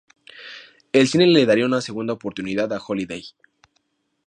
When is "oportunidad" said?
2.13-2.73